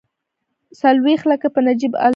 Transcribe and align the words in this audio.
څلوېښت 0.79 1.25
لکه 1.31 1.47
به 1.53 1.59
نجیب 1.67 1.91
الدوله 1.93 2.01
ورکړي. 2.03 2.09